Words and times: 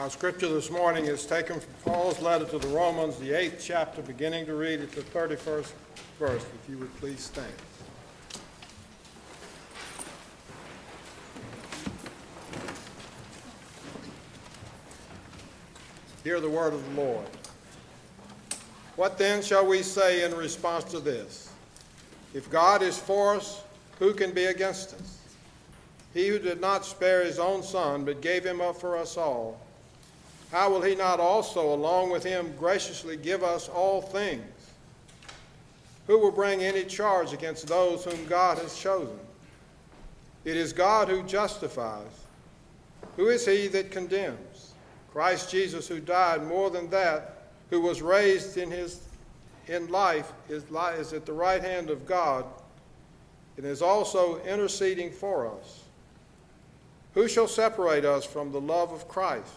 Our 0.00 0.08
scripture 0.08 0.48
this 0.48 0.70
morning 0.70 1.04
is 1.04 1.26
taken 1.26 1.60
from 1.60 1.74
Paul's 1.84 2.22
letter 2.22 2.46
to 2.46 2.58
the 2.58 2.68
Romans, 2.68 3.18
the 3.18 3.38
eighth 3.38 3.62
chapter, 3.62 4.00
beginning 4.00 4.46
to 4.46 4.54
read 4.54 4.80
at 4.80 4.92
the 4.92 5.02
31st 5.02 5.72
verse. 6.18 6.42
If 6.42 6.70
you 6.70 6.78
would 6.78 6.96
please 6.96 7.20
stand. 7.20 7.52
Hear 16.24 16.40
the 16.40 16.48
word 16.48 16.72
of 16.72 16.82
the 16.94 17.02
Lord. 17.02 17.26
What 18.96 19.18
then 19.18 19.42
shall 19.42 19.66
we 19.66 19.82
say 19.82 20.24
in 20.24 20.34
response 20.34 20.84
to 20.92 21.00
this? 21.00 21.52
If 22.32 22.48
God 22.48 22.80
is 22.80 22.96
for 22.96 23.34
us, 23.34 23.62
who 23.98 24.14
can 24.14 24.30
be 24.30 24.46
against 24.46 24.94
us? 24.94 25.18
He 26.14 26.28
who 26.28 26.38
did 26.38 26.58
not 26.58 26.86
spare 26.86 27.22
his 27.22 27.38
own 27.38 27.62
son, 27.62 28.06
but 28.06 28.22
gave 28.22 28.46
him 28.46 28.62
up 28.62 28.80
for 28.80 28.96
us 28.96 29.18
all, 29.18 29.60
how 30.50 30.70
will 30.70 30.82
he 30.82 30.94
not 30.94 31.20
also, 31.20 31.72
along 31.72 32.10
with 32.10 32.24
him, 32.24 32.52
graciously 32.58 33.16
give 33.16 33.44
us 33.44 33.68
all 33.68 34.02
things? 34.02 34.44
Who 36.06 36.18
will 36.18 36.32
bring 36.32 36.62
any 36.62 36.84
charge 36.84 37.32
against 37.32 37.68
those 37.68 38.04
whom 38.04 38.26
God 38.26 38.58
has 38.58 38.76
chosen? 38.76 39.18
It 40.44 40.56
is 40.56 40.72
God 40.72 41.08
who 41.08 41.22
justifies. 41.22 42.24
Who 43.16 43.28
is 43.28 43.46
he 43.46 43.68
that 43.68 43.92
condemns? 43.92 44.74
Christ 45.12 45.50
Jesus, 45.50 45.86
who 45.86 46.00
died 46.00 46.44
more 46.46 46.70
than 46.70 46.90
that, 46.90 47.50
who 47.70 47.80
was 47.80 48.02
raised 48.02 48.56
in 48.56 48.70
his 48.70 49.02
in 49.68 49.88
life, 49.88 50.32
is, 50.48 50.64
is 50.98 51.12
at 51.12 51.26
the 51.26 51.32
right 51.32 51.62
hand 51.62 51.90
of 51.90 52.06
God, 52.06 52.44
and 53.56 53.64
is 53.64 53.82
also 53.82 54.40
interceding 54.42 55.12
for 55.12 55.46
us. 55.46 55.84
Who 57.14 57.28
shall 57.28 57.46
separate 57.46 58.04
us 58.04 58.24
from 58.24 58.50
the 58.50 58.60
love 58.60 58.92
of 58.92 59.06
Christ? 59.06 59.52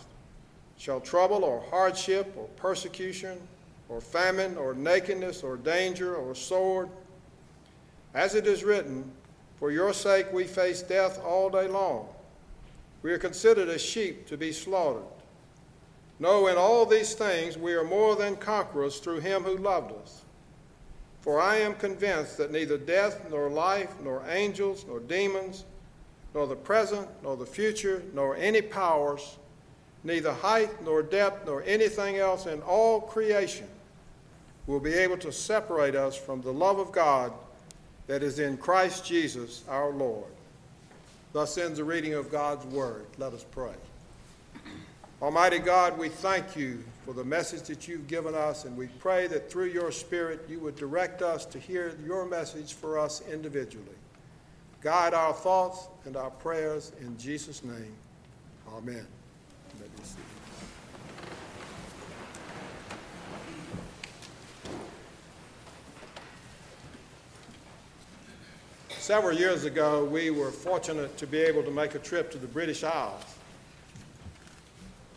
Shall 0.83 0.99
trouble 0.99 1.45
or 1.45 1.63
hardship 1.69 2.33
or 2.35 2.43
persecution 2.57 3.39
or 3.87 4.01
famine 4.01 4.57
or 4.57 4.73
nakedness 4.73 5.41
or 5.41 5.55
danger 5.55 6.13
or 6.13 6.35
sword? 6.35 6.89
As 8.13 8.35
it 8.35 8.45
is 8.47 8.65
written, 8.65 9.09
For 9.59 9.71
your 9.71 9.93
sake 9.93 10.33
we 10.33 10.43
face 10.43 10.81
death 10.81 11.23
all 11.23 11.49
day 11.49 11.69
long. 11.69 12.09
We 13.01 13.13
are 13.13 13.17
considered 13.17 13.69
as 13.69 13.81
sheep 13.81 14.27
to 14.27 14.35
be 14.35 14.51
slaughtered. 14.51 15.05
No, 16.19 16.47
in 16.47 16.57
all 16.57 16.85
these 16.85 17.13
things 17.13 17.57
we 17.57 17.71
are 17.71 17.85
more 17.85 18.17
than 18.17 18.35
conquerors 18.35 18.99
through 18.99 19.21
him 19.21 19.43
who 19.43 19.55
loved 19.55 19.93
us. 20.01 20.23
For 21.21 21.39
I 21.39 21.59
am 21.59 21.75
convinced 21.75 22.37
that 22.39 22.51
neither 22.51 22.77
death, 22.77 23.29
nor 23.29 23.47
life, 23.47 23.93
nor 24.03 24.21
angels, 24.27 24.83
nor 24.85 24.99
demons, 24.99 25.63
nor 26.33 26.45
the 26.45 26.57
present, 26.57 27.07
nor 27.23 27.37
the 27.37 27.45
future, 27.45 28.03
nor 28.13 28.35
any 28.35 28.61
powers, 28.61 29.37
neither 30.03 30.33
height, 30.33 30.83
nor 30.83 31.01
depth, 31.01 31.45
nor 31.45 31.63
anything 31.63 32.17
else 32.17 32.45
in 32.45 32.61
all 32.61 33.01
creation 33.01 33.67
will 34.67 34.79
be 34.79 34.93
able 34.93 35.17
to 35.17 35.31
separate 35.31 35.95
us 35.95 36.15
from 36.15 36.41
the 36.41 36.51
love 36.51 36.79
of 36.79 36.91
God 36.91 37.33
that 38.07 38.23
is 38.23 38.39
in 38.39 38.57
Christ 38.57 39.05
Jesus 39.05 39.63
our 39.67 39.89
Lord. 39.89 40.31
Thus 41.33 41.57
ends 41.57 41.77
the 41.77 41.83
reading 41.83 42.13
of 42.13 42.31
God's 42.31 42.65
word. 42.67 43.05
Let 43.17 43.33
us 43.33 43.45
pray. 43.51 43.73
Almighty 45.21 45.59
God, 45.59 45.97
we 45.97 46.09
thank 46.09 46.55
you 46.55 46.83
for 47.05 47.13
the 47.13 47.23
message 47.23 47.63
that 47.63 47.87
you've 47.87 48.07
given 48.07 48.35
us, 48.35 48.65
and 48.65 48.75
we 48.77 48.87
pray 48.99 49.27
that 49.27 49.49
through 49.49 49.67
your 49.67 49.91
Spirit 49.91 50.41
you 50.49 50.59
would 50.59 50.75
direct 50.75 51.21
us 51.21 51.45
to 51.45 51.59
hear 51.59 51.95
your 52.05 52.25
message 52.25 52.73
for 52.73 52.99
us 52.99 53.21
individually. 53.31 53.85
Guide 54.81 55.13
our 55.13 55.33
thoughts 55.33 55.87
and 56.05 56.17
our 56.17 56.29
prayers 56.29 56.91
in 56.99 57.17
Jesus' 57.17 57.63
name. 57.63 57.93
Amen. 58.73 59.07
Several 69.03 69.37
years 69.37 69.65
ago, 69.65 70.05
we 70.05 70.29
were 70.29 70.49
fortunate 70.49 71.17
to 71.17 71.27
be 71.27 71.39
able 71.39 71.61
to 71.63 71.71
make 71.71 71.93
a 71.93 71.99
trip 71.99 72.31
to 72.31 72.37
the 72.37 72.47
British 72.47 72.85
Isles. 72.85 73.21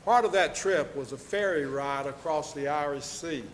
Part 0.04 0.24
of 0.24 0.32
that 0.32 0.56
trip 0.56 0.96
was 0.96 1.12
a 1.12 1.16
ferry 1.16 1.66
ride 1.66 2.06
across 2.06 2.52
the 2.52 2.66
Irish 2.66 3.04
Sea. 3.04 3.44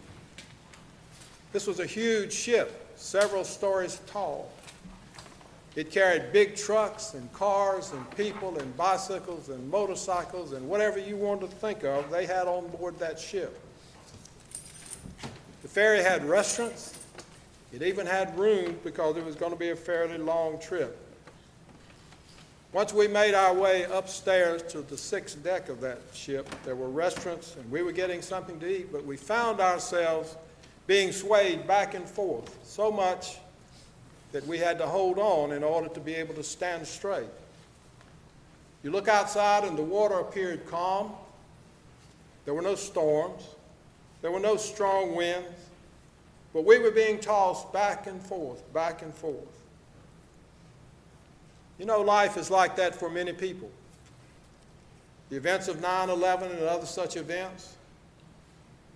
This 1.53 1.67
was 1.67 1.81
a 1.81 1.87
huge 1.87 2.33
ship, 2.33 2.93
several 2.97 3.45
stories 3.45 4.01
tall. 4.07 4.51
It 5.75 5.91
carried 5.91 6.33
big 6.33 6.55
trucks 6.55 7.15
and 7.15 7.33
cars 7.33 7.93
and 7.93 8.11
people 8.17 8.59
and 8.59 8.77
bicycles 8.77 9.49
and 9.49 9.71
motorcycles 9.71 10.53
and 10.53 10.69
whatever 10.69 10.99
you 10.99 11.17
wanted 11.17 11.51
to 11.51 11.57
think 11.57 11.83
of, 11.83 12.11
they 12.11 12.27
had 12.27 12.47
on 12.47 12.69
board 12.69 12.99
that 12.99 13.19
ship. 13.19 13.59
The 15.63 15.69
ferry 15.69 16.03
had 16.03 16.25
restaurants. 16.25 16.99
It 17.73 17.83
even 17.83 18.07
had 18.07 18.39
rooms 18.39 18.77
because 18.85 19.17
it 19.17 19.25
was 19.25 19.35
going 19.35 19.53
to 19.53 19.59
be 19.59 19.71
a 19.71 19.77
fairly 19.77 20.19
long 20.19 20.61
trip. 20.61 20.99
Once 22.75 22.93
we 22.93 23.09
made 23.09 23.35
our 23.35 23.55
way 23.55 23.85
upstairs 23.85 24.63
to 24.65 24.83
the 24.83 24.97
sixth 24.97 25.43
deck 25.43 25.71
of 25.71 25.81
that 25.81 26.01
ship, 26.13 26.49
there 26.65 26.77
were 26.77 26.89
restaurants 26.89 27.57
and 27.57 27.71
we 27.71 27.83
were 27.83 27.93
getting 27.93 28.21
something 28.21 28.61
to 28.61 28.67
eat, 28.67 28.93
but 28.93 29.05
we 29.07 29.17
found 29.17 29.61
ourselves 29.61 30.37
being 30.87 31.13
swayed 31.13 31.67
back 31.67 31.95
and 31.95 32.07
forth 32.07 32.59
so 32.63 32.91
much 32.91 33.39
that 34.33 34.47
we 34.47 34.59
had 34.59 34.79
to 34.79 34.87
hold 34.87 35.19
on 35.19 35.53
in 35.53 35.63
order 35.63 35.89
to 35.89 36.01
be 36.01 36.15
able 36.15 36.35
to 36.35 36.43
stand 36.43 36.87
straight. 36.87 37.29
You 38.83 38.91
look 38.91 39.07
outside 39.07 39.65
and 39.65 39.79
the 39.79 39.83
water 39.83 40.19
appeared 40.19 40.67
calm. 40.67 41.13
There 42.45 42.55
were 42.55 42.63
no 42.63 42.75
storms. 42.75 43.43
There 44.23 44.31
were 44.31 44.41
no 44.41 44.57
strong 44.57 45.15
winds. 45.15 45.49
But 46.53 46.65
we 46.65 46.79
were 46.79 46.91
being 46.91 47.19
tossed 47.19 47.73
back 47.73 48.07
and 48.07 48.21
forth, 48.21 48.73
back 48.73 49.03
and 49.03 49.15
forth. 49.15 49.37
You 51.79 51.87
know, 51.87 52.01
life 52.01 52.37
is 52.37 52.51
like 52.51 52.77
that 52.77 52.95
for 52.95 53.09
many 53.09 53.33
people. 53.33 53.71
The 55.31 55.37
events 55.37 55.69
of 55.69 55.81
9 55.81 56.11
11 56.11 56.51
and 56.51 56.61
other 56.63 56.87
such 56.87 57.17
events, 57.17 57.77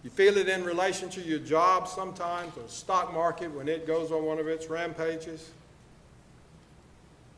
you 0.06 0.10
feel 0.10 0.36
it 0.36 0.48
in 0.48 0.62
relation 0.62 1.08
to 1.08 1.20
your 1.20 1.40
job 1.40 1.88
sometimes, 1.88 2.56
or 2.56 2.62
stock 2.68 3.12
market 3.12 3.50
when 3.50 3.66
it 3.66 3.88
goes 3.88 4.12
on 4.12 4.24
one 4.24 4.38
of 4.38 4.46
its 4.46 4.68
rampages. 4.68 5.50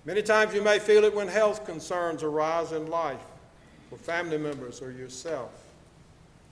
Many 0.04 0.20
times 0.20 0.52
you 0.52 0.60
may 0.60 0.78
feel 0.78 1.04
it 1.04 1.14
when 1.14 1.28
health 1.28 1.64
concerns 1.64 2.22
arise 2.22 2.72
in 2.72 2.90
life 2.90 3.24
for 3.88 3.96
family 3.96 4.36
members 4.36 4.82
or 4.82 4.92
yourself. 4.92 5.50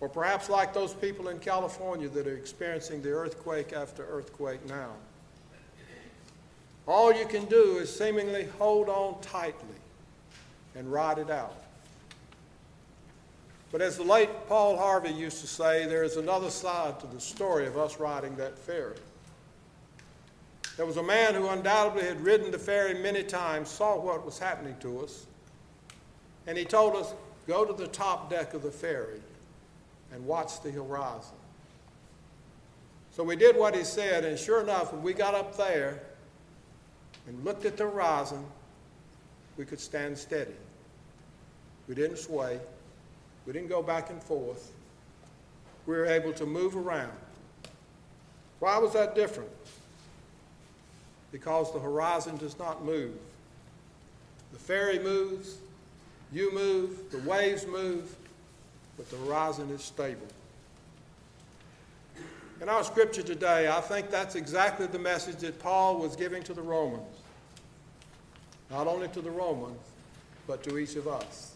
Or 0.01 0.09
perhaps 0.09 0.49
like 0.49 0.73
those 0.73 0.95
people 0.95 1.29
in 1.29 1.39
California 1.39 2.09
that 2.09 2.27
are 2.27 2.35
experiencing 2.35 3.03
the 3.03 3.11
earthquake 3.11 3.75
after 3.75 4.03
earthquake 4.07 4.67
now. 4.67 4.93
All 6.89 7.13
you 7.13 7.27
can 7.27 7.45
do 7.45 7.77
is 7.77 7.95
seemingly 7.95 8.47
hold 8.59 8.89
on 8.89 9.21
tightly 9.21 9.77
and 10.75 10.91
ride 10.91 11.19
it 11.19 11.29
out. 11.29 11.66
But 13.77 13.85
as 13.85 13.99
the 13.99 14.05
late 14.05 14.31
Paul 14.49 14.79
Harvey 14.79 15.11
used 15.11 15.43
to 15.43 15.47
say, 15.47 15.85
there 15.85 16.03
is 16.03 16.17
another 16.17 16.49
side 16.49 16.99
to 17.01 17.07
the 17.07 17.21
story 17.21 17.67
of 17.67 17.77
us 17.77 18.01
riding 18.01 18.35
that 18.37 18.59
ferry. 18.59 18.97
There 20.79 20.87
was 20.87 20.97
a 20.97 21.03
man 21.03 21.35
who 21.35 21.47
undoubtedly 21.49 22.09
had 22.09 22.19
ridden 22.23 22.51
the 22.51 22.59
ferry 22.59 22.95
many 22.95 23.23
times, 23.23 23.69
saw 23.69 24.01
what 24.01 24.25
was 24.25 24.39
happening 24.39 24.77
to 24.81 25.01
us, 25.01 25.27
and 26.47 26.57
he 26.57 26.65
told 26.65 26.97
us, 26.97 27.13
Go 27.47 27.67
to 27.67 27.75
the 27.75 27.89
top 27.89 28.31
deck 28.31 28.55
of 28.55 28.63
the 28.63 28.71
ferry 28.71 29.21
and 30.11 30.25
watch 30.25 30.63
the 30.63 30.71
horizon. 30.71 31.37
So 33.11 33.23
we 33.23 33.37
did 33.37 33.59
what 33.59 33.77
he 33.77 33.85
said, 33.85 34.25
and 34.25 34.39
sure 34.39 34.63
enough, 34.63 34.95
when 34.95 35.03
we 35.03 35.13
got 35.13 35.35
up 35.35 35.55
there 35.55 36.01
and 37.29 37.45
looked 37.45 37.67
at 37.67 37.77
the 37.77 37.85
horizon, 37.85 38.43
we 39.59 39.67
could 39.67 39.81
stand 39.81 40.17
steady. 40.17 40.57
We 41.89 41.95
didn't 41.95 42.17
sway. 42.17 42.59
We 43.47 43.53
didn't 43.53 43.69
go 43.69 43.83
back 43.83 44.11
and 44.11 44.23
forth. 44.23 44.73
We 45.87 45.95
were 45.95 46.07
able 46.07 46.33
to 46.33 46.45
move 46.45 46.77
around. 46.77 47.13
Why 48.59 48.79
was 48.79 48.93
that 48.95 49.15
different? 49.15 49.51
Because 51.31 51.73
the 51.73 51.79
horizon 51.79 52.37
does 52.39 52.59
not 52.59 52.85
move. 52.85 53.15
The 54.53 54.59
ferry 54.59 54.99
moves, 54.99 55.59
you 56.33 56.53
move, 56.53 57.11
the 57.11 57.19
waves 57.19 57.67
move, 57.67 58.17
but 58.97 59.09
the 59.11 59.17
horizon 59.19 59.71
is 59.71 59.83
stable. 59.83 60.27
In 62.61 62.69
our 62.69 62.83
scripture 62.83 63.23
today, 63.23 63.69
I 63.69 63.81
think 63.83 64.11
that's 64.11 64.35
exactly 64.35 64.87
the 64.87 64.99
message 64.99 65.37
that 65.37 65.59
Paul 65.59 65.99
was 65.99 66.17
giving 66.17 66.43
to 66.45 66.55
the 66.55 66.63
Romans. 66.63 67.05
Not 68.71 68.87
only 68.87 69.09
to 69.09 69.21
the 69.21 69.31
Romans, 69.31 69.79
but 70.47 70.63
to 70.65 70.79
each 70.79 70.97
of 70.97 71.07
us 71.07 71.56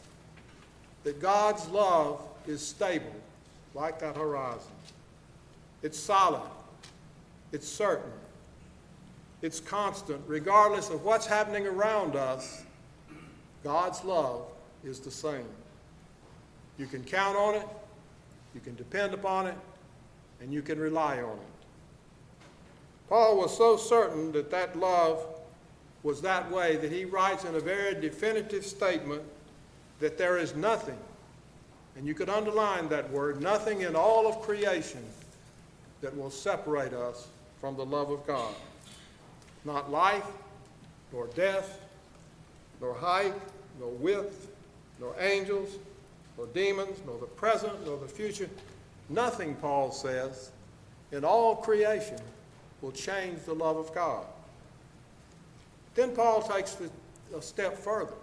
that 1.05 1.21
God's 1.21 1.67
love 1.69 2.21
is 2.47 2.67
stable, 2.67 3.15
like 3.75 3.99
that 4.01 4.17
horizon. 4.17 4.73
It's 5.83 5.99
solid, 5.99 6.43
it's 7.53 7.69
certain, 7.69 8.13
it's 9.43 9.61
constant. 9.61 10.21
Regardless 10.27 10.91
of 10.91 11.05
what's 11.05 11.27
happening 11.27 11.67
around 11.67 12.17
us, 12.17 12.63
God's 13.65 14.05
love 14.05 14.43
is 14.85 15.01
the 15.01 15.11
same. 15.11 15.47
You 16.79 16.87
can 16.87 17.03
count 17.05 17.37
on 17.37 17.55
it, 17.55 17.67
you 18.55 18.61
can 18.61 18.75
depend 18.75 19.15
upon 19.15 19.47
it, 19.47 19.57
and 20.41 20.53
you 20.53 20.63
can 20.63 20.79
rely 20.79 21.23
on 21.23 21.37
it. 21.37 21.51
Paul 23.09 23.39
was 23.39 23.57
so 23.57 23.77
certain 23.77 24.33
that 24.33 24.51
that 24.51 24.79
love 24.79 25.27
was 26.03 26.21
that 26.23 26.51
way 26.51 26.77
that 26.77 26.91
he 26.91 27.05
writes 27.05 27.45
in 27.45 27.55
a 27.55 27.61
very 27.61 28.01
definitive 28.01 28.65
statement 28.65 29.23
that 30.01 30.19
there 30.19 30.39
is 30.39 30.55
nothing, 30.57 30.99
and 31.97 32.07
you 32.07 32.15
could 32.15 32.29
underline 32.29 32.89
that 32.89 33.11
word, 33.11 33.41
nothing 33.41 33.83
in 33.83 33.95
all 33.95 34.27
of 34.27 34.41
creation 34.43 35.05
that 36.01 36.17
will 36.17 36.31
separate 36.31 36.93
us 36.93 37.29
from 37.61 37.77
the 37.77 37.85
love 37.85 38.11
of 38.11 38.27
God. 38.27 38.55
Not 39.65 39.91
life, 39.91 40.27
nor 41.13 41.27
death, 41.29 41.81
nor 42.81 42.95
height, 42.95 43.35
nor 43.79 43.91
width, 43.91 44.49
nor 44.99 45.15
angels, 45.21 45.77
nor 46.39 46.47
demons, 46.49 46.99
nor 47.07 47.19
the 47.19 47.27
present, 47.27 47.85
nor 47.87 47.99
the 47.99 48.09
future. 48.09 48.49
Nothing, 49.11 49.55
Paul 49.57 49.93
says, 49.93 50.51
in 51.13 51.25
all 51.25 51.57
creation 51.57 52.19
will 52.81 52.93
change 52.93 53.43
the 53.45 53.55
love 53.55 53.77
of 53.77 53.95
God. 53.95 54.25
Then 55.95 56.13
Paul 56.13 56.41
takes 56.43 56.79
a 57.37 57.43
step 57.43 57.77
further. 57.77 58.15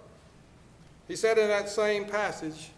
He 1.07 1.15
said 1.15 1.37
in 1.37 1.47
that 1.47 1.69
same 1.69 2.05
passage 2.05 2.69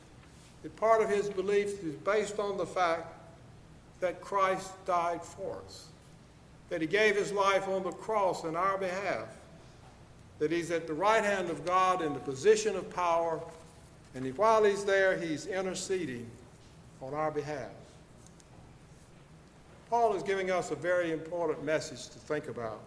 that 0.64 0.76
part 0.76 1.02
of 1.02 1.10
his 1.10 1.30
belief 1.30 1.84
is 1.84 1.96
based 1.96 2.40
on 2.40 2.58
the 2.58 2.66
fact 2.66 3.14
that 4.00 4.22
Christ 4.22 4.72
died 4.86 5.24
for 5.24 5.58
us, 5.66 5.88
that 6.70 6.82
he 6.82 6.88
gave 6.88 7.16
his 7.16 7.32
life 7.32 7.68
on 7.68 7.84
the 7.84 7.92
cross 7.92 8.44
in 8.44 8.56
our 8.56 8.78
behalf, 8.78 9.28
that 10.38 10.52
he's 10.52 10.72
at 10.72 10.88
the 10.88 10.94
right 10.94 11.24
hand 11.24 11.50
of 11.50 11.66
God 11.66 12.02
in 12.02 12.14
the 12.14 12.20
position 12.20 12.76
of 12.76 12.90
power, 12.94 13.42
and 14.16 14.38
while 14.38 14.64
he's 14.64 14.86
there, 14.86 15.18
he's 15.18 15.46
interceding 15.46 16.30
on 17.02 17.14
our 17.14 17.32
behalf. 17.32 17.70
Paul 19.90 20.16
is 20.16 20.24
giving 20.24 20.52
us 20.52 20.72
a 20.72 20.76
very 20.76 21.12
important 21.12 21.64
message 21.64 22.08
to 22.10 22.20
think 22.20 22.48
about. 22.48 22.80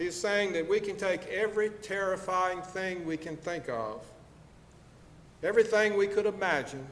He's 0.00 0.18
saying 0.18 0.54
that 0.54 0.66
we 0.66 0.80
can 0.80 0.96
take 0.96 1.26
every 1.26 1.68
terrifying 1.68 2.62
thing 2.62 3.04
we 3.04 3.18
can 3.18 3.36
think 3.36 3.68
of, 3.68 4.02
everything 5.42 5.94
we 5.94 6.06
could 6.06 6.24
imagine, 6.24 6.86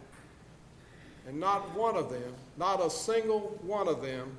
and 1.26 1.40
not 1.40 1.74
one 1.74 1.96
of 1.96 2.10
them, 2.10 2.34
not 2.58 2.84
a 2.84 2.90
single 2.90 3.58
one 3.62 3.88
of 3.88 4.02
them, 4.02 4.36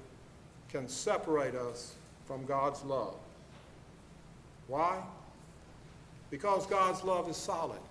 can 0.72 0.88
separate 0.88 1.56
us 1.56 1.96
from 2.28 2.46
God's 2.46 2.84
love. 2.84 3.16
Why? 4.68 5.02
Because 6.30 6.68
God's 6.68 7.04
love 7.04 7.28
is 7.28 7.38
solid, 7.38 7.82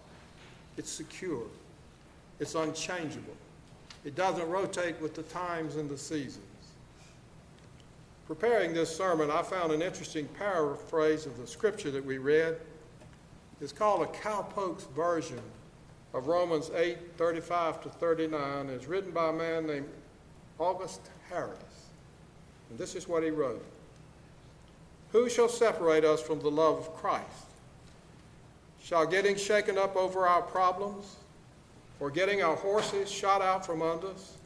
it's 0.77 0.93
secure, 0.93 1.43
it's 2.39 2.55
unchangeable, 2.55 3.37
it 4.05 4.15
doesn't 4.15 4.49
rotate 4.49 5.01
with 5.01 5.17
the 5.17 5.25
times 5.25 5.75
and 5.75 5.91
the 5.91 5.99
seasons. 5.99 6.45
Preparing 8.29 8.75
this 8.75 8.95
sermon, 8.95 9.31
I 9.31 9.43
found 9.43 9.73
an 9.73 9.81
interesting 9.81 10.29
paraphrase 10.39 11.25
of 11.25 11.39
the 11.39 11.47
scripture 11.47 11.91
that 11.91 12.05
we 12.05 12.19
read. 12.19 12.59
It's 13.59 13.73
called 13.73 14.03
a 14.03 14.07
cowpoke's 14.13 14.85
version 14.95 15.41
of 16.13 16.27
Romans 16.27 16.71
8 16.75 16.99
35 17.17 17.83
to 17.85 17.89
39. 17.89 18.69
It's 18.69 18.85
written 18.85 19.13
by 19.13 19.31
a 19.31 19.33
man 19.33 19.67
named 19.67 19.89
August 20.59 21.01
Harris. 21.31 21.57
And 22.69 22.79
this 22.79 22.95
is 22.95 23.09
what 23.09 23.23
he 23.23 23.31
wrote 23.31 23.65
Who 25.13 25.31
shall 25.31 25.49
separate 25.49 26.05
us 26.05 26.21
from 26.21 26.41
the 26.41 26.51
love 26.51 26.81
of 26.81 26.95
Christ? 26.97 27.25
Shall 28.83 29.07
getting 29.07 29.37
shaken 29.37 29.79
up 29.79 29.97
over 29.97 30.29
our 30.29 30.43
problems, 30.43 31.17
or 31.99 32.11
getting 32.11 32.43
our 32.43 32.57
horses 32.57 33.11
shot 33.11 33.41
out 33.41 33.65
from 33.65 33.81
under 33.81 34.09
us, 34.09 34.38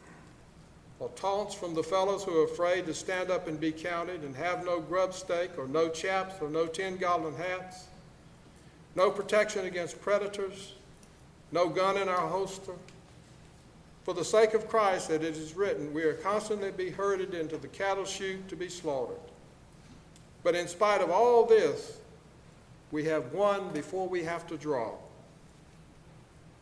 or 1.02 1.08
taunts 1.16 1.52
from 1.52 1.74
the 1.74 1.82
fellows 1.82 2.22
who 2.22 2.40
are 2.40 2.44
afraid 2.44 2.86
to 2.86 2.94
stand 2.94 3.28
up 3.28 3.48
and 3.48 3.58
be 3.58 3.72
counted 3.72 4.22
and 4.22 4.36
have 4.36 4.64
no 4.64 4.78
grub 4.78 5.12
stake 5.12 5.50
or 5.58 5.66
no 5.66 5.88
chaps 5.88 6.36
or 6.40 6.48
no 6.48 6.64
10 6.68 6.96
gallon 6.96 7.34
hats, 7.34 7.88
no 8.94 9.10
protection 9.10 9.66
against 9.66 10.00
predators, 10.00 10.74
no 11.50 11.68
gun 11.68 11.96
in 11.96 12.08
our 12.08 12.28
holster. 12.28 12.74
For 14.04 14.14
the 14.14 14.24
sake 14.24 14.54
of 14.54 14.68
Christ, 14.68 15.08
that 15.08 15.24
it 15.24 15.36
is 15.36 15.54
written, 15.54 15.92
we 15.92 16.04
are 16.04 16.14
constantly 16.14 16.70
be 16.70 16.90
herded 16.90 17.34
into 17.34 17.56
the 17.56 17.66
cattle 17.66 18.04
chute 18.04 18.46
to 18.46 18.54
be 18.54 18.68
slaughtered. 18.68 19.16
But 20.44 20.54
in 20.54 20.68
spite 20.68 21.00
of 21.00 21.10
all 21.10 21.44
this, 21.44 21.98
we 22.92 23.04
have 23.06 23.32
won 23.32 23.72
before 23.72 24.08
we 24.08 24.22
have 24.22 24.46
to 24.46 24.56
draw. 24.56 24.92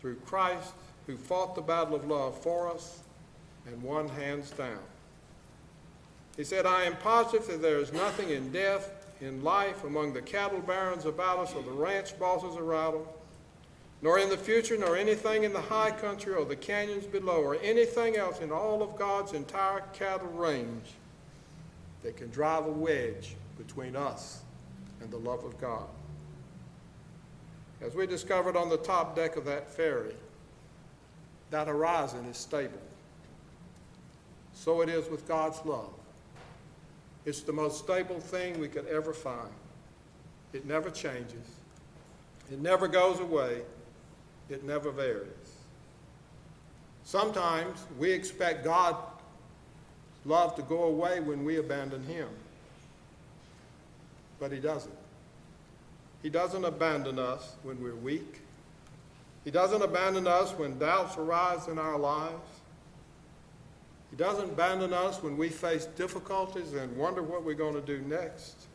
Through 0.01 0.17
Christ, 0.25 0.73
who 1.07 1.19
fought 1.19 1.55
the 1.55 1.61
battle 1.61 1.95
of 1.95 2.07
love 2.07 2.43
for 2.43 2.73
us 2.73 3.01
and 3.67 3.83
won 3.83 4.09
hands 4.09 4.51
down. 4.51 4.79
He 6.37 6.45
said, 6.45 6.67
I 6.67 6.85
am 6.85 6.97
positive 6.97 7.47
that 7.49 7.63
there 7.63 7.79
is 7.79 7.93
nothing 7.93 8.31
in 8.31 8.51
death, 8.53 8.91
in 9.21 9.45
life, 9.45 9.85
among 9.85 10.13
the 10.13 10.23
cattle 10.23 10.61
barons 10.61 11.05
about 11.05 11.39
us 11.39 11.55
or 11.55 11.63
the 11.63 11.71
ranch 11.71 12.19
bosses 12.19 12.57
around 12.57 12.95
us, 12.95 13.09
nor 14.03 14.19
in 14.19 14.31
the 14.31 14.39
future, 14.39 14.79
nor 14.79 14.97
anything 14.97 15.45
in 15.45 15.53
the 15.53 15.61
high 15.61 15.91
country 15.91 16.33
or 16.33 16.47
the 16.47 16.57
canyons 16.57 17.05
below, 17.05 17.43
or 17.43 17.57
anything 17.63 18.17
else 18.17 18.41
in 18.41 18.51
all 18.51 18.83
of 18.83 18.97
God's 18.97 19.35
entire 19.35 19.81
cattle 19.93 20.29
range 20.29 20.95
that 22.03 22.17
can 22.17 22.31
drive 22.31 22.65
a 22.65 22.71
wedge 22.71 23.37
between 23.59 23.95
us 23.95 24.41
and 25.03 25.11
the 25.11 25.19
love 25.19 25.45
of 25.45 25.61
God. 25.61 25.89
As 27.83 27.95
we 27.95 28.07
discovered 28.07 28.57
on 28.57 28.71
the 28.71 28.79
top 28.79 29.15
deck 29.15 29.37
of 29.37 29.45
that 29.45 29.69
ferry, 29.71 30.15
that 31.51 31.67
horizon 31.67 32.25
is 32.27 32.37
stable. 32.37 32.81
So 34.61 34.83
it 34.83 34.91
is 34.91 35.09
with 35.09 35.27
God's 35.27 35.59
love. 35.65 35.89
It's 37.25 37.41
the 37.41 37.53
most 37.53 37.79
stable 37.79 38.21
thing 38.21 38.61
we 38.61 38.69
could 38.69 38.87
ever 38.89 39.15
find. 39.15 39.49
It 40.53 40.67
never 40.67 40.91
changes, 40.91 41.49
it 42.53 42.61
never 42.61 42.87
goes 42.87 43.21
away, 43.21 43.63
it 44.51 44.63
never 44.63 44.91
varies. 44.91 45.31
Sometimes 47.05 47.87
we 47.99 48.11
expect 48.11 48.63
God's 48.63 48.99
love 50.27 50.55
to 50.57 50.63
go 50.63 50.83
away 50.83 51.21
when 51.21 51.43
we 51.43 51.57
abandon 51.57 52.05
Him, 52.05 52.29
but 54.39 54.53
He 54.53 54.59
doesn't. 54.59 54.93
He 56.23 56.29
doesn't 56.29 56.67
abandon 56.67 57.19
us 57.19 57.55
when 57.63 57.83
we're 57.83 57.95
weak. 57.95 58.43
He 59.43 59.51
doesn't 59.51 59.81
abandon 59.81 60.27
us 60.27 60.53
when 60.53 60.79
doubts 60.79 61.17
arise 61.17 61.67
in 61.67 61.79
our 61.79 61.99
lives. 61.99 62.50
He 64.11 64.17
doesn't 64.17 64.51
abandon 64.51 64.93
us 64.93 65.23
when 65.23 65.37
we 65.37 65.49
face 65.49 65.87
difficulties 65.87 66.73
and 66.73 66.97
wonder 66.97 67.23
what 67.23 67.45
we're 67.45 67.55
going 67.55 67.75
to 67.75 67.81
do 67.81 67.99
next. 68.01 68.67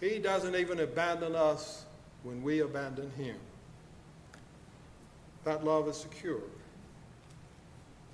He 0.00 0.18
doesn't 0.18 0.54
even 0.54 0.80
abandon 0.80 1.34
us 1.34 1.86
when 2.22 2.42
we 2.42 2.60
abandon 2.60 3.10
Him. 3.12 3.36
That 5.44 5.64
love 5.64 5.88
is 5.88 5.96
secure. 5.96 6.42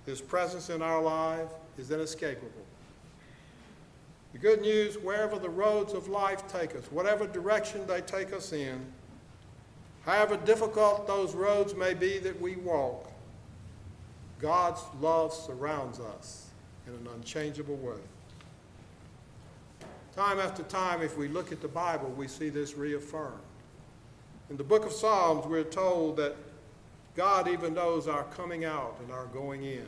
His 0.06 0.20
presence 0.20 0.70
in 0.70 0.82
our 0.82 1.02
life 1.02 1.48
is 1.76 1.90
inescapable. 1.90 2.64
The 4.32 4.38
good 4.38 4.60
news 4.60 4.96
wherever 4.98 5.38
the 5.38 5.48
roads 5.48 5.94
of 5.94 6.08
life 6.08 6.46
take 6.48 6.76
us, 6.76 6.84
whatever 6.92 7.26
direction 7.26 7.86
they 7.86 8.00
take 8.02 8.32
us 8.32 8.52
in, 8.52 8.80
however 10.04 10.36
difficult 10.36 11.06
those 11.06 11.34
roads 11.34 11.74
may 11.74 11.94
be 11.94 12.18
that 12.18 12.40
we 12.40 12.56
walk, 12.56 13.07
God's 14.40 14.82
love 15.00 15.32
surrounds 15.32 16.00
us 16.00 16.46
in 16.86 16.94
an 16.94 17.08
unchangeable 17.14 17.76
way. 17.76 18.00
Time 20.14 20.38
after 20.38 20.62
time, 20.64 21.02
if 21.02 21.16
we 21.16 21.28
look 21.28 21.52
at 21.52 21.60
the 21.60 21.68
Bible, 21.68 22.08
we 22.16 22.28
see 22.28 22.48
this 22.48 22.74
reaffirmed. 22.74 23.38
In 24.50 24.56
the 24.56 24.64
book 24.64 24.86
of 24.86 24.92
Psalms, 24.92 25.46
we're 25.46 25.64
told 25.64 26.16
that 26.16 26.34
God 27.14 27.48
even 27.48 27.74
knows 27.74 28.08
our 28.08 28.24
coming 28.24 28.64
out 28.64 28.96
and 29.02 29.12
our 29.12 29.26
going 29.26 29.64
in. 29.64 29.86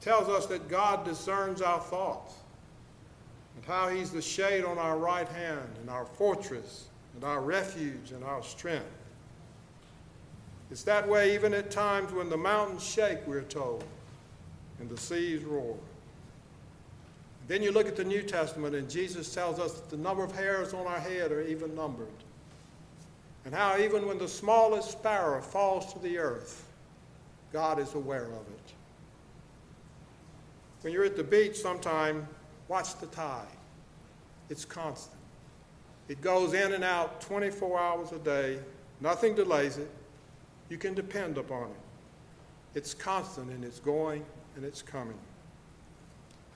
Tells 0.00 0.28
us 0.28 0.46
that 0.46 0.68
God 0.68 1.04
discerns 1.04 1.60
our 1.60 1.80
thoughts 1.80 2.34
and 3.56 3.64
how 3.64 3.88
He's 3.88 4.10
the 4.10 4.22
shade 4.22 4.64
on 4.64 4.78
our 4.78 4.96
right 4.96 5.28
hand 5.28 5.68
and 5.80 5.90
our 5.90 6.04
fortress 6.04 6.86
and 7.14 7.24
our 7.24 7.40
refuge 7.40 8.12
and 8.12 8.22
our 8.22 8.42
strength. 8.42 8.86
It's 10.70 10.82
that 10.82 11.08
way 11.08 11.34
even 11.34 11.54
at 11.54 11.70
times 11.70 12.12
when 12.12 12.28
the 12.28 12.36
mountains 12.36 12.84
shake, 12.84 13.26
we're 13.26 13.42
told, 13.42 13.84
and 14.80 14.90
the 14.90 14.96
seas 14.96 15.44
roar. 15.44 15.76
Then 17.48 17.62
you 17.62 17.70
look 17.70 17.86
at 17.86 17.94
the 17.94 18.04
New 18.04 18.22
Testament, 18.22 18.74
and 18.74 18.90
Jesus 18.90 19.32
tells 19.32 19.60
us 19.60 19.74
that 19.74 19.88
the 19.88 19.96
number 19.96 20.24
of 20.24 20.34
hairs 20.34 20.74
on 20.74 20.86
our 20.86 20.98
head 20.98 21.30
are 21.30 21.42
even 21.42 21.74
numbered. 21.76 22.08
And 23.44 23.54
how 23.54 23.78
even 23.78 24.06
when 24.08 24.18
the 24.18 24.26
smallest 24.26 24.90
sparrow 24.90 25.40
falls 25.40 25.92
to 25.92 26.00
the 26.00 26.18
earth, 26.18 26.66
God 27.52 27.78
is 27.78 27.94
aware 27.94 28.24
of 28.24 28.32
it. 28.32 28.72
When 30.80 30.92
you're 30.92 31.04
at 31.04 31.16
the 31.16 31.22
beach 31.22 31.56
sometime, 31.56 32.26
watch 32.66 32.98
the 32.98 33.06
tide. 33.06 33.46
It's 34.50 34.64
constant. 34.64 35.20
It 36.08 36.20
goes 36.20 36.54
in 36.54 36.72
and 36.72 36.84
out 36.84 37.20
24 37.20 37.78
hours 37.78 38.12
a 38.12 38.18
day. 38.18 38.58
Nothing 39.00 39.34
delays 39.34 39.78
it. 39.78 39.90
You 40.68 40.78
can 40.78 40.94
depend 40.94 41.38
upon 41.38 41.70
it. 41.70 41.76
It's 42.74 42.92
constant 42.92 43.50
in 43.50 43.64
its 43.64 43.78
going 43.78 44.24
and 44.56 44.64
its 44.64 44.82
coming. 44.82 45.18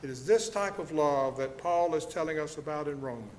It 0.03 0.11
is 0.11 0.27
this 0.27 0.49
type 0.49 0.79
of 0.79 0.93
love 0.93 1.37
that 1.37 1.59
Paul 1.59 1.95
is 1.95 2.07
telling 2.07 2.39
us 2.39 2.59
about 2.59 2.89
in 2.89 3.01
Romans. 3.01 3.31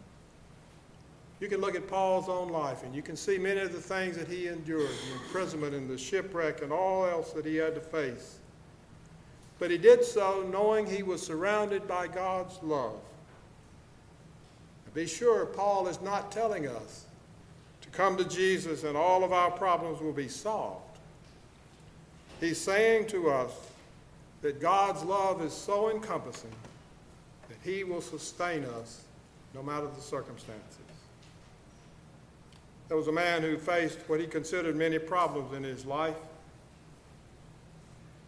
You 1.40 1.48
can 1.48 1.60
look 1.60 1.76
at 1.76 1.88
Paul's 1.88 2.30
own 2.30 2.50
life 2.50 2.84
and 2.84 2.94
you 2.94 3.02
can 3.02 3.16
see 3.16 3.40
many 3.40 3.62
of 3.62 3.74
the 3.74 3.82
things 3.82 4.16
that 4.16 4.28
he 4.28 4.48
endured 4.48 4.90
the 4.90 5.14
imprisonment 5.14 5.74
and 5.74 5.90
the 5.90 5.98
shipwreck 5.98 6.62
and 6.62 6.72
all 6.72 7.06
else 7.06 7.32
that 7.34 7.46
he 7.46 7.56
had 7.56 7.74
to 7.74 7.82
face. 7.82 8.38
But 9.58 9.72
he 9.72 9.78
did 9.80 10.04
so 10.04 10.48
knowing 10.52 10.86
he 10.86 11.02
was 11.02 11.22
surrounded 11.22 11.88
by 11.88 12.08
God's 12.08 12.62
love. 12.62 13.00
Be 14.94 15.08
sure, 15.08 15.46
Paul 15.46 15.88
is 15.88 16.02
not 16.02 16.32
telling 16.32 16.68
us 16.68 17.06
come 17.92 18.18
to 18.18 18.26
Jesus 18.26 18.84
and 18.84 18.98
all 18.98 19.24
of 19.24 19.32
our 19.34 19.52
problems 19.52 20.02
will 20.02 20.14
be 20.14 20.28
solved. 20.28 20.98
He's 22.40 22.60
saying 22.60 23.08
to 23.08 23.30
us 23.30 23.52
that 24.42 24.60
God's 24.60 25.04
love 25.04 25.42
is 25.44 25.54
so 25.54 25.92
encompassing 25.92 26.52
that 27.50 27.58
he 27.64 27.84
will 27.84 28.02
sustain 28.02 28.64
us 28.66 29.04
no 29.54 29.62
matter 29.62 29.88
the 29.88 30.02
circumstances. 30.02 30.78
There 32.88 32.98
was 32.98 33.08
a 33.08 33.12
man 33.12 33.42
who 33.42 33.58
faced 33.58 34.00
what 34.08 34.20
he 34.20 34.28
considered 34.28 34.76
many 34.76 35.00
problems 35.00 35.54
in 35.54 35.64
his 35.64 35.86
life. 35.86 36.18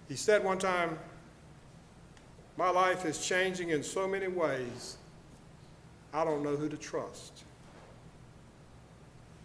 He 0.07 0.15
said 0.15 0.43
one 0.43 0.59
time, 0.59 0.97
My 2.57 2.69
life 2.69 3.05
is 3.05 3.25
changing 3.25 3.69
in 3.69 3.83
so 3.83 4.07
many 4.07 4.27
ways 4.27 4.97
I 6.13 6.23
don't 6.23 6.43
know 6.43 6.55
who 6.55 6.69
to 6.69 6.77
trust. 6.77 7.43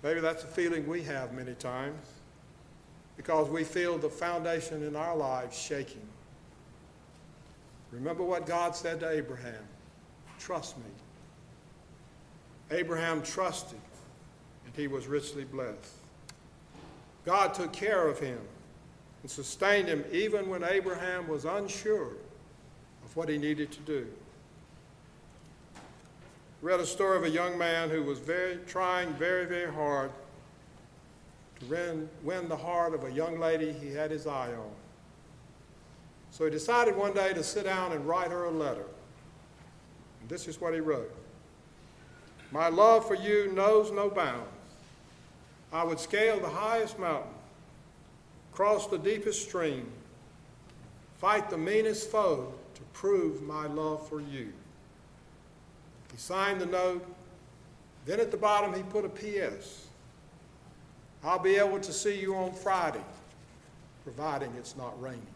Maybe 0.02 0.20
that's 0.20 0.44
a 0.44 0.46
feeling 0.46 0.86
we 0.86 1.02
have 1.02 1.32
many 1.32 1.54
times 1.54 2.06
because 3.16 3.48
we 3.48 3.64
feel 3.64 3.98
the 3.98 4.08
foundation 4.08 4.84
in 4.84 4.94
our 4.94 5.16
lives 5.16 5.58
shaking. 5.58 6.06
Remember 7.90 8.22
what 8.22 8.46
God 8.46 8.76
said 8.76 9.00
to 9.00 9.10
Abraham 9.10 9.64
trust 10.38 10.76
me. 10.78 10.84
Abraham 12.70 13.22
trusted, 13.22 13.80
and 14.64 14.74
he 14.76 14.86
was 14.86 15.08
richly 15.08 15.44
blessed. 15.44 15.94
God 17.24 17.54
took 17.54 17.72
care 17.72 18.06
of 18.06 18.20
him 18.20 18.38
and 19.22 19.30
sustained 19.30 19.88
him 19.88 20.04
even 20.12 20.48
when 20.48 20.62
Abraham 20.62 21.26
was 21.26 21.44
unsure 21.44 22.12
of 23.04 23.16
what 23.16 23.28
he 23.28 23.36
needed 23.36 23.72
to 23.72 23.80
do 23.80 24.06
read 26.60 26.80
a 26.80 26.86
story 26.86 27.16
of 27.16 27.24
a 27.24 27.30
young 27.30 27.56
man 27.56 27.88
who 27.88 28.02
was 28.02 28.18
very 28.18 28.58
trying 28.66 29.12
very, 29.14 29.46
very 29.46 29.72
hard 29.72 30.10
to 31.60 32.08
win, 32.22 32.48
the 32.48 32.56
heart 32.56 32.94
of 32.94 33.04
a 33.04 33.10
young 33.10 33.38
lady 33.38 33.72
he 33.72 33.92
had 33.92 34.10
his 34.10 34.26
eye 34.26 34.52
on. 34.52 34.70
So 36.30 36.44
he 36.44 36.50
decided 36.50 36.96
one 36.96 37.14
day 37.14 37.32
to 37.32 37.42
sit 37.42 37.64
down 37.64 37.92
and 37.92 38.06
write 38.06 38.30
her 38.30 38.44
a 38.44 38.50
letter. 38.50 38.84
And 40.20 40.28
this 40.28 40.46
is 40.46 40.60
what 40.60 40.74
he 40.74 40.80
wrote 40.80 41.14
My 42.52 42.68
love 42.68 43.06
for 43.06 43.14
you 43.14 43.52
knows 43.52 43.90
no 43.90 44.08
bounds. 44.08 44.48
I 45.72 45.84
would 45.84 46.00
scale 46.00 46.40
the 46.40 46.48
highest 46.48 46.98
mountain, 46.98 47.30
cross 48.52 48.86
the 48.86 48.98
deepest 48.98 49.48
stream, 49.48 49.86
fight 51.18 51.50
the 51.50 51.58
meanest 51.58 52.10
foe 52.10 52.52
to 52.74 52.82
prove 52.92 53.42
my 53.42 53.66
love 53.66 54.08
for 54.08 54.20
you. 54.20 54.52
He 56.12 56.18
signed 56.18 56.60
the 56.60 56.66
note. 56.66 57.06
Then 58.06 58.20
at 58.20 58.30
the 58.30 58.36
bottom, 58.36 58.72
he 58.74 58.82
put 58.82 59.04
a 59.04 59.08
P.S. 59.08 59.86
I'll 61.22 61.38
be 61.38 61.56
able 61.56 61.80
to 61.80 61.92
see 61.92 62.18
you 62.18 62.34
on 62.36 62.52
Friday, 62.52 63.04
providing 64.04 64.52
it's 64.56 64.76
not 64.76 65.00
raining. 65.00 65.26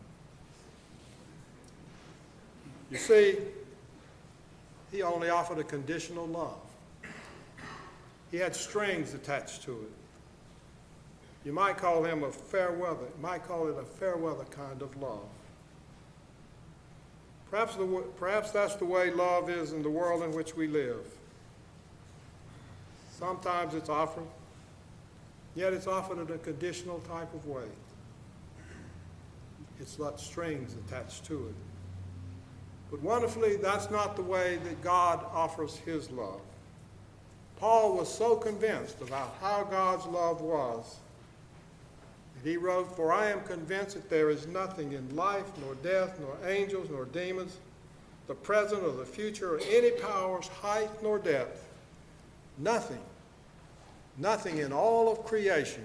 You 2.90 2.98
see, 2.98 3.38
he 4.90 5.02
only 5.02 5.30
offered 5.30 5.58
a 5.58 5.64
conditional 5.64 6.26
love. 6.26 6.58
He 8.30 8.36
had 8.36 8.54
strings 8.54 9.14
attached 9.14 9.62
to 9.64 9.72
it. 9.72 9.92
You 11.44 11.52
might 11.52 11.76
call 11.76 12.04
him 12.04 12.22
a 12.22 12.30
fair 12.30 12.72
weather, 12.72 13.06
you 13.16 13.22
might 13.22 13.46
call 13.46 13.68
it 13.68 13.76
a 13.78 13.84
fair 13.84 14.16
weather 14.16 14.44
kind 14.44 14.80
of 14.80 14.96
love. 15.02 15.24
Perhaps, 17.52 17.76
the, 17.76 17.84
perhaps 18.16 18.50
that's 18.50 18.76
the 18.76 18.86
way 18.86 19.10
love 19.10 19.50
is 19.50 19.74
in 19.74 19.82
the 19.82 19.90
world 19.90 20.22
in 20.22 20.32
which 20.32 20.56
we 20.56 20.66
live. 20.66 21.04
Sometimes 23.10 23.74
it's 23.74 23.90
offered, 23.90 24.26
yet 25.54 25.74
it's 25.74 25.86
offered 25.86 26.18
in 26.18 26.34
a 26.34 26.38
conditional 26.38 27.00
type 27.00 27.32
of 27.34 27.46
way. 27.46 27.66
It's 29.78 29.96
got 29.96 30.18
strings 30.18 30.74
attached 30.86 31.26
to 31.26 31.48
it. 31.48 31.54
But 32.90 33.02
wonderfully, 33.02 33.56
that's 33.56 33.90
not 33.90 34.16
the 34.16 34.22
way 34.22 34.56
that 34.64 34.80
God 34.80 35.22
offers 35.34 35.76
his 35.76 36.10
love. 36.10 36.40
Paul 37.58 37.98
was 37.98 38.12
so 38.12 38.34
convinced 38.34 39.02
about 39.02 39.36
how 39.42 39.64
God's 39.64 40.06
love 40.06 40.40
was 40.40 40.96
he 42.42 42.56
wrote, 42.56 42.94
For 42.96 43.12
I 43.12 43.30
am 43.30 43.40
convinced 43.42 43.94
that 43.94 44.10
there 44.10 44.30
is 44.30 44.46
nothing 44.46 44.92
in 44.92 45.14
life, 45.14 45.46
nor 45.60 45.74
death, 45.76 46.18
nor 46.20 46.36
angels, 46.48 46.88
nor 46.90 47.04
demons, 47.06 47.58
the 48.26 48.34
present 48.34 48.82
or 48.82 48.92
the 48.92 49.04
future, 49.04 49.54
or 49.54 49.60
any 49.70 49.90
powers, 49.92 50.48
height 50.48 50.90
nor 51.02 51.18
depth, 51.18 51.66
nothing, 52.58 53.00
nothing 54.18 54.58
in 54.58 54.72
all 54.72 55.10
of 55.10 55.24
creation 55.24 55.84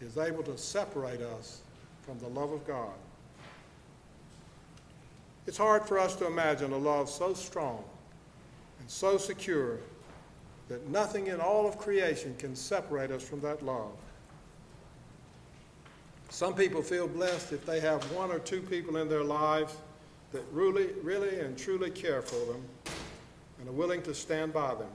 is 0.00 0.18
able 0.18 0.42
to 0.42 0.56
separate 0.58 1.20
us 1.20 1.60
from 2.02 2.18
the 2.18 2.28
love 2.28 2.52
of 2.52 2.66
God. 2.66 2.94
It's 5.46 5.58
hard 5.58 5.84
for 5.84 5.98
us 5.98 6.14
to 6.16 6.26
imagine 6.26 6.72
a 6.72 6.78
love 6.78 7.08
so 7.08 7.34
strong 7.34 7.84
and 8.80 8.88
so 8.90 9.18
secure 9.18 9.78
that 10.68 10.88
nothing 10.88 11.26
in 11.26 11.40
all 11.40 11.66
of 11.66 11.78
creation 11.78 12.34
can 12.38 12.54
separate 12.56 13.10
us 13.10 13.22
from 13.22 13.40
that 13.40 13.64
love. 13.64 13.92
Some 16.32 16.54
people 16.54 16.80
feel 16.80 17.06
blessed 17.06 17.52
if 17.52 17.66
they 17.66 17.78
have 17.80 18.02
one 18.10 18.30
or 18.30 18.38
two 18.38 18.62
people 18.62 18.96
in 18.96 19.06
their 19.06 19.22
lives 19.22 19.76
that 20.32 20.42
really, 20.50 20.88
really 21.02 21.40
and 21.40 21.58
truly 21.58 21.90
care 21.90 22.22
for 22.22 22.50
them 22.50 22.64
and 23.60 23.68
are 23.68 23.72
willing 23.72 24.00
to 24.04 24.14
stand 24.14 24.50
by 24.50 24.74
them. 24.74 24.88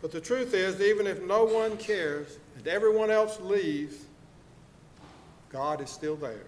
But 0.00 0.12
the 0.12 0.20
truth 0.20 0.54
is, 0.54 0.80
even 0.80 1.06
if 1.06 1.22
no 1.22 1.44
one 1.44 1.76
cares 1.76 2.38
and 2.56 2.66
everyone 2.66 3.10
else 3.10 3.38
leaves, 3.38 3.96
God 5.50 5.82
is 5.82 5.90
still 5.90 6.16
there. 6.16 6.46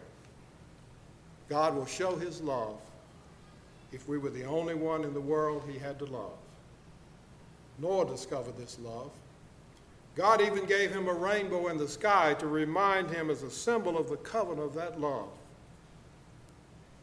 God 1.50 1.76
will 1.76 1.84
show 1.84 2.16
his 2.16 2.40
love 2.40 2.78
if 3.92 4.08
we 4.08 4.16
were 4.16 4.30
the 4.30 4.44
only 4.44 4.74
one 4.74 5.04
in 5.04 5.12
the 5.12 5.20
world 5.20 5.64
he 5.70 5.78
had 5.78 5.98
to 5.98 6.06
love. 6.06 6.38
Noah 7.78 8.06
discovered 8.06 8.56
this 8.56 8.78
love. 8.82 9.10
God 10.14 10.42
even 10.42 10.66
gave 10.66 10.90
him 10.90 11.08
a 11.08 11.14
rainbow 11.14 11.68
in 11.68 11.78
the 11.78 11.88
sky 11.88 12.34
to 12.34 12.46
remind 12.46 13.10
him 13.10 13.30
as 13.30 13.42
a 13.42 13.50
symbol 13.50 13.96
of 13.96 14.10
the 14.10 14.16
covenant 14.16 14.66
of 14.66 14.74
that 14.74 15.00
love. 15.00 15.28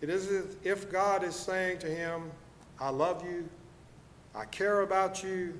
It 0.02 0.10
is 0.10 0.28
as 0.28 0.56
if 0.64 0.92
God 0.92 1.24
is 1.24 1.36
saying 1.36 1.80
to 1.80 1.88
him, 1.88 2.32
I 2.80 2.90
love 2.90 3.26
you, 3.26 3.50
I 4.36 4.46
care 4.46 4.82
about 4.82 5.24
you. 5.24 5.60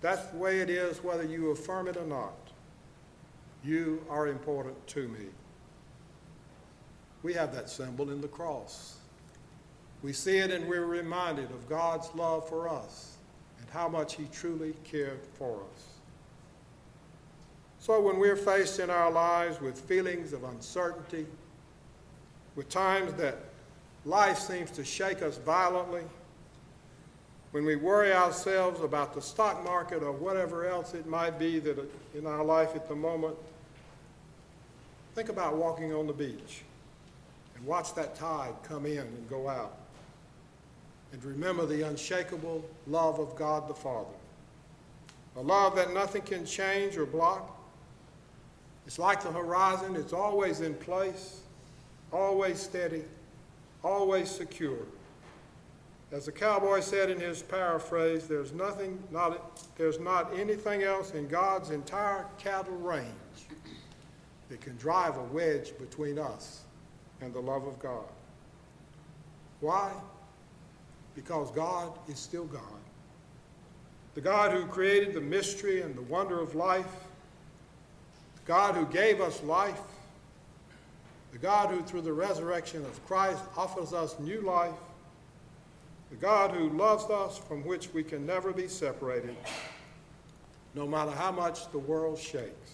That's 0.00 0.24
the 0.26 0.36
way 0.36 0.60
it 0.60 0.70
is, 0.70 1.02
whether 1.02 1.24
you 1.24 1.50
affirm 1.50 1.88
it 1.88 1.96
or 1.96 2.06
not. 2.06 2.34
You 3.64 4.04
are 4.08 4.28
important 4.28 4.86
to 4.88 5.08
me. 5.08 5.26
We 7.22 7.32
have 7.34 7.54
that 7.54 7.68
symbol 7.68 8.10
in 8.10 8.20
the 8.20 8.28
cross. 8.28 8.98
We 10.02 10.12
see 10.12 10.38
it 10.38 10.50
and 10.50 10.68
we're 10.68 10.84
reminded 10.84 11.50
of 11.50 11.68
God's 11.68 12.10
love 12.14 12.48
for 12.48 12.68
us 12.68 13.16
and 13.58 13.68
how 13.70 13.88
much 13.88 14.16
He 14.16 14.26
truly 14.26 14.74
cared 14.84 15.20
for 15.38 15.62
us. 15.74 15.94
So 17.84 18.00
when 18.00 18.18
we're 18.18 18.34
faced 18.34 18.80
in 18.80 18.88
our 18.88 19.10
lives 19.10 19.60
with 19.60 19.78
feelings 19.78 20.32
of 20.32 20.42
uncertainty, 20.42 21.26
with 22.56 22.70
times 22.70 23.12
that 23.18 23.36
life 24.06 24.38
seems 24.38 24.70
to 24.70 24.84
shake 24.86 25.20
us 25.20 25.36
violently, 25.36 26.00
when 27.50 27.66
we 27.66 27.76
worry 27.76 28.10
ourselves 28.10 28.80
about 28.80 29.12
the 29.12 29.20
stock 29.20 29.62
market 29.62 30.02
or 30.02 30.12
whatever 30.12 30.66
else 30.66 30.94
it 30.94 31.06
might 31.06 31.38
be 31.38 31.58
that 31.58 31.76
in 32.14 32.26
our 32.26 32.42
life 32.42 32.74
at 32.74 32.88
the 32.88 32.94
moment, 32.94 33.36
think 35.14 35.28
about 35.28 35.56
walking 35.56 35.92
on 35.92 36.06
the 36.06 36.12
beach 36.14 36.62
and 37.54 37.66
watch 37.66 37.94
that 37.96 38.16
tide 38.16 38.54
come 38.62 38.86
in 38.86 38.96
and 39.00 39.28
go 39.28 39.46
out. 39.46 39.76
And 41.12 41.22
remember 41.22 41.66
the 41.66 41.82
unshakable 41.82 42.64
love 42.86 43.18
of 43.18 43.36
God 43.36 43.68
the 43.68 43.74
Father. 43.74 44.08
A 45.36 45.42
love 45.42 45.76
that 45.76 45.92
nothing 45.92 46.22
can 46.22 46.46
change 46.46 46.96
or 46.96 47.04
block, 47.04 47.60
it's 48.86 48.98
like 48.98 49.22
the 49.22 49.32
horizon, 49.32 49.96
it's 49.96 50.12
always 50.12 50.60
in 50.60 50.74
place, 50.74 51.40
always 52.12 52.60
steady, 52.60 53.02
always 53.82 54.30
secure. 54.30 54.78
As 56.12 56.26
the 56.26 56.32
cowboy 56.32 56.80
said 56.80 57.10
in 57.10 57.18
his 57.18 57.42
paraphrase, 57.42 58.28
there's 58.28 58.52
nothing, 58.52 59.02
not, 59.10 59.66
there's 59.76 59.98
not 59.98 60.32
anything 60.38 60.82
else 60.82 61.12
in 61.12 61.26
God's 61.26 61.70
entire 61.70 62.26
cattle 62.38 62.76
range 62.76 63.08
that 64.48 64.60
can 64.60 64.76
drive 64.76 65.16
a 65.16 65.22
wedge 65.24 65.76
between 65.78 66.18
us 66.18 66.62
and 67.20 67.34
the 67.34 67.40
love 67.40 67.66
of 67.66 67.78
God. 67.80 68.04
Why? 69.60 69.90
Because 71.14 71.50
God 71.50 71.98
is 72.08 72.18
still 72.18 72.44
God. 72.44 72.62
The 74.14 74.20
God 74.20 74.52
who 74.52 74.66
created 74.66 75.14
the 75.14 75.20
mystery 75.20 75.82
and 75.82 75.96
the 75.96 76.02
wonder 76.02 76.40
of 76.40 76.54
life, 76.54 77.06
God 78.44 78.74
who 78.74 78.86
gave 78.86 79.20
us 79.20 79.42
life, 79.42 79.80
the 81.32 81.38
God 81.38 81.70
who, 81.70 81.82
through 81.82 82.02
the 82.02 82.12
resurrection 82.12 82.84
of 82.84 83.06
Christ, 83.06 83.42
offers 83.56 83.92
us 83.92 84.18
new 84.20 84.40
life, 84.42 84.74
the 86.10 86.16
God 86.16 86.52
who 86.52 86.68
loves 86.70 87.04
us, 87.10 87.38
from 87.38 87.64
which 87.64 87.92
we 87.92 88.04
can 88.04 88.26
never 88.26 88.52
be 88.52 88.68
separated, 88.68 89.34
no 90.74 90.86
matter 90.86 91.10
how 91.10 91.32
much 91.32 91.70
the 91.72 91.78
world 91.78 92.18
shakes. 92.18 92.72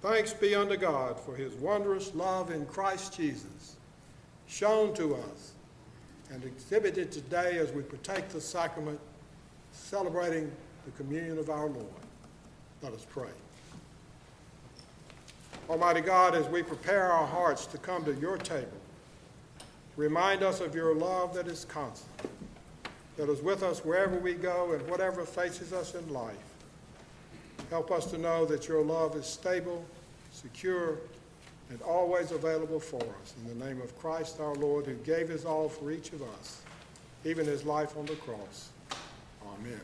Thanks 0.00 0.32
be 0.32 0.54
unto 0.54 0.76
God 0.76 1.18
for 1.20 1.34
his 1.34 1.52
wondrous 1.54 2.14
love 2.14 2.50
in 2.50 2.64
Christ 2.66 3.16
Jesus, 3.16 3.76
shown 4.46 4.94
to 4.94 5.16
us 5.16 5.52
and 6.30 6.44
exhibited 6.44 7.10
today 7.10 7.58
as 7.58 7.72
we 7.72 7.82
partake 7.82 8.28
the 8.28 8.40
sacrament, 8.40 9.00
celebrating 9.72 10.50
the 10.84 10.90
communion 10.92 11.38
of 11.38 11.50
our 11.50 11.68
Lord. 11.68 11.86
Let 12.82 12.92
us 12.92 13.06
pray. 13.08 13.30
Almighty 15.68 16.00
God, 16.00 16.34
as 16.34 16.46
we 16.46 16.62
prepare 16.62 17.12
our 17.12 17.26
hearts 17.26 17.66
to 17.66 17.78
come 17.78 18.02
to 18.06 18.14
your 18.14 18.38
table, 18.38 18.68
remind 19.96 20.42
us 20.42 20.60
of 20.60 20.74
your 20.74 20.94
love 20.94 21.34
that 21.34 21.46
is 21.46 21.66
constant, 21.66 22.30
that 23.18 23.28
is 23.28 23.42
with 23.42 23.62
us 23.62 23.84
wherever 23.84 24.16
we 24.18 24.32
go 24.32 24.72
and 24.72 24.88
whatever 24.88 25.26
faces 25.26 25.74
us 25.74 25.94
in 25.94 26.08
life. 26.10 26.36
Help 27.68 27.90
us 27.90 28.06
to 28.06 28.16
know 28.16 28.46
that 28.46 28.66
your 28.66 28.82
love 28.82 29.14
is 29.14 29.26
stable, 29.26 29.84
secure, 30.32 30.96
and 31.68 31.82
always 31.82 32.30
available 32.30 32.80
for 32.80 33.02
us. 33.20 33.34
In 33.42 33.58
the 33.58 33.66
name 33.66 33.82
of 33.82 33.96
Christ 33.98 34.40
our 34.40 34.54
Lord, 34.54 34.86
who 34.86 34.94
gave 34.94 35.28
his 35.28 35.44
all 35.44 35.68
for 35.68 35.90
each 35.90 36.12
of 36.12 36.22
us, 36.22 36.62
even 37.26 37.44
his 37.44 37.64
life 37.64 37.94
on 37.98 38.06
the 38.06 38.14
cross. 38.14 38.70
Amen. 39.46 39.80